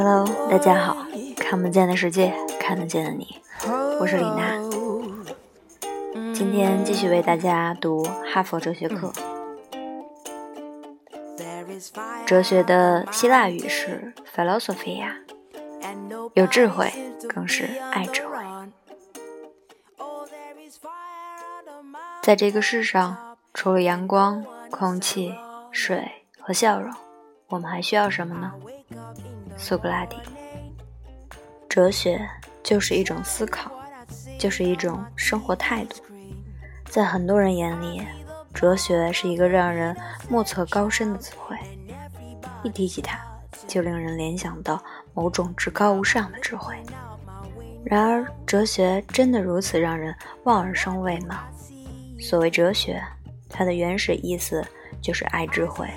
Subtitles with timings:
[0.00, 0.96] Hello，大家好，
[1.36, 3.42] 看不见的世界，看得见的你，
[3.98, 4.56] 我是李娜。
[6.32, 9.12] 今天继续为大家读哈佛哲学课。
[12.24, 15.10] 哲学的希腊语是 philosophia，
[16.34, 16.92] 有智慧
[17.28, 18.36] 更是爱智慧。
[22.22, 25.34] 在这个世上，除了阳光、空气、
[25.72, 26.94] 水和笑容，
[27.48, 28.52] 我们还需要什么呢？
[29.58, 30.16] 苏格拉底。
[31.68, 32.26] 哲学
[32.62, 33.70] 就是一种思考，
[34.38, 35.96] 就是一种生活态度。
[36.86, 38.02] 在很多人眼里，
[38.54, 39.94] 哲学是一个让人
[40.30, 41.56] 莫测高深的词汇。
[42.62, 43.18] 一提起它，
[43.66, 44.82] 就令人联想到
[45.12, 46.74] 某种至高无上的智慧。
[47.84, 51.44] 然而，哲学真的如此让人望而生畏吗？
[52.20, 53.02] 所谓哲学，
[53.48, 54.66] 它的原始意思
[55.00, 55.88] 就是爱智慧，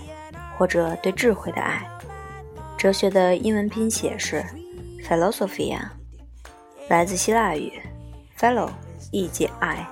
[0.58, 1.82] 或者对智慧的爱。
[2.82, 4.44] 哲学的英文拼写是
[5.08, 5.82] philosophia，
[6.90, 7.80] 来自希腊语
[8.36, 8.72] philo
[9.12, 9.88] 意即爱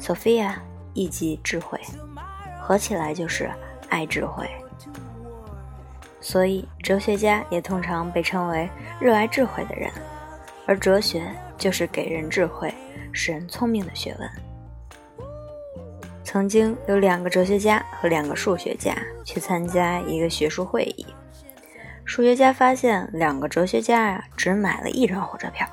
[0.00, 0.52] ，sophia
[0.92, 1.78] 意即智慧，
[2.60, 3.48] 合起来就是
[3.90, 4.50] 爱智慧。
[6.20, 8.68] 所以，哲学家也通常被称为
[9.00, 9.88] 热爱智慧的人，
[10.66, 11.22] 而哲学
[11.56, 12.74] 就是给人智慧、
[13.12, 14.28] 使人聪明的学问。
[16.24, 21.06] 曾经有两个哲学家和两个数学家去参加一个学术会议，
[22.12, 25.66] 数学家发现两个哲学家呀只买了一张火车票。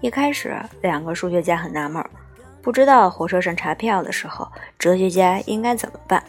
[0.00, 2.04] 一开始，两个数学家很纳闷，
[2.60, 6.20] 不知道火车上查票的时候，哲学家应该怎么办。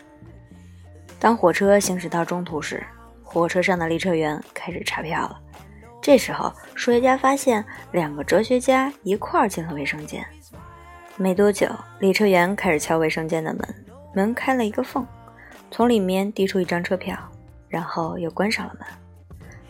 [1.20, 2.86] 当火车行驶到中途时，
[3.24, 5.40] 火车上的列车员开始查票了。
[6.00, 10.24] 这时候，数学家发现两个哲学家一块儿进了卫生间。
[11.18, 15.04] 没多久，列车员开始敲卫生间的门，门开了一个缝，
[15.72, 17.18] 从里面递出一张车票，
[17.68, 18.88] 然后又关上了门。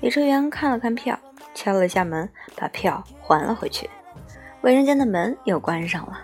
[0.02, 1.17] 列车员看了看票，
[1.53, 3.87] 敲了下门，把票还了回去。
[4.61, 6.20] 卫生间的门又关上了。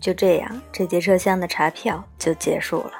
[0.00, 2.92] 就这样，这节车厢的查票就结束了。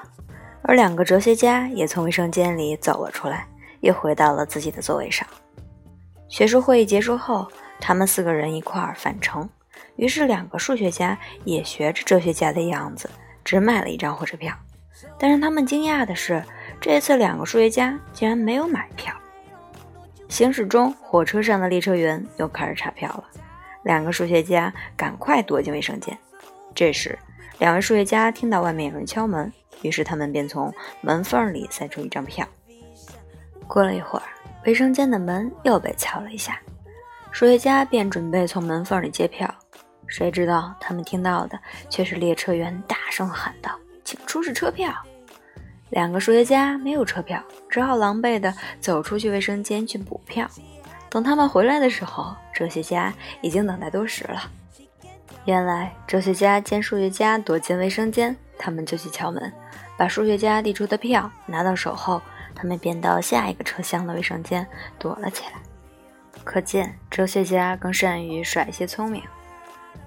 [0.61, 3.49] 而两个哲学家也从卫生间里走了出来，
[3.81, 5.27] 又回到了自己的座位上。
[6.29, 7.51] 学术会议结束后，
[7.81, 9.49] 他们四个人一块儿返程。
[9.97, 13.09] 于是，两个数学家也学着哲学家的样子，
[13.43, 14.55] 只买了一张火车票。
[15.19, 16.45] 但是他们惊讶的是，
[16.81, 19.15] 这次两个数学家竟然没有买票。
[20.29, 23.25] 行驶中，火车上的列车员又开始查票了。
[23.83, 26.17] 两个数学家赶快躲进卫生间。
[26.75, 27.19] 这时，
[27.59, 29.53] 两位数学家听到外面有人敲门。
[29.83, 32.45] 于是他们便从门缝里塞出一张票。
[33.69, 34.27] 过了一会儿，
[34.67, 36.61] 卫生间的门又被敲了一下，
[37.31, 39.49] 数学家便准备从门缝里接票，
[40.09, 41.57] 谁知道他们听到的
[41.89, 44.93] 却是列车员大声喊道：“请出示车票！”
[45.91, 50.49] 两个数学家没有车票，只好狼狈地走出去卫生间去补票。
[51.09, 54.51] 等他们回来的时候，哲学家已经等待多时了。
[55.47, 59.51] 原来，哲学家见数学家躲进卫生间，他们就去敲门。
[59.97, 62.21] 把数学家递出的票拿到手后，
[62.55, 64.67] 他们便到下一个车厢的卫生间
[64.99, 65.53] 躲了起来。
[66.45, 69.23] 可见，哲学家更善于耍一些聪明。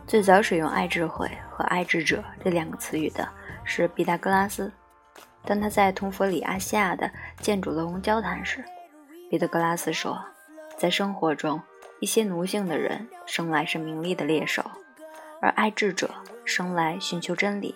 [0.05, 3.27] 最早使用“爱智慧”和“爱智者”这两个词语的
[3.63, 4.71] 是毕达哥拉斯。
[5.45, 8.63] 当他在同佛里阿西亚的建筑楼交谈时，
[9.29, 10.23] 彼得格拉斯说
[10.77, 11.61] ：“在生活中，
[11.99, 14.63] 一些奴性的人生来是名利的猎手，
[15.41, 16.09] 而爱智者
[16.45, 17.75] 生来寻求真理。”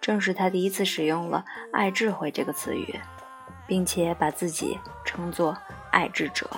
[0.00, 2.98] 正是他第一次使用了“爱智慧”这个词语，
[3.66, 5.56] 并且把自己称作
[5.90, 6.48] “爱智者”。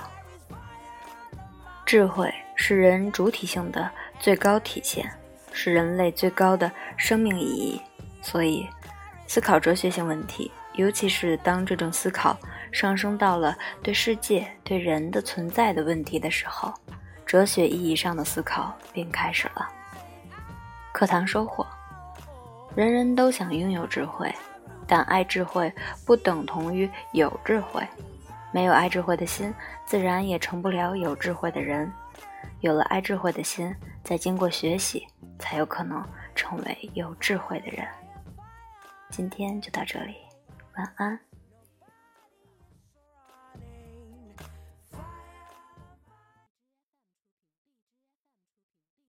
[1.87, 5.11] 智慧是人主体性的最高体现，
[5.51, 7.81] 是人类最高的生命意义。
[8.23, 8.69] 所以，
[9.31, 12.37] 思考哲学性问题，尤其是当这种思考
[12.73, 16.75] 上升到了对世界、对人的存在的问题的时候，
[17.25, 19.69] 哲学意义上的思考便开始了。
[20.91, 21.65] 课堂收获。
[22.75, 24.35] 人人都想拥有智慧，
[24.85, 25.73] 但爱智慧
[26.05, 27.81] 不等同于有智慧。
[28.51, 29.55] 没有爱智慧的心，
[29.87, 31.89] 自然也成不了有智慧的人。
[32.63, 33.73] 有了爱智慧的心，
[34.03, 35.07] 再经过学习，
[35.39, 36.05] 才有可能
[36.35, 37.87] 成为有智慧的人。
[39.11, 40.15] 今天就到这里，
[40.77, 41.19] 晚安。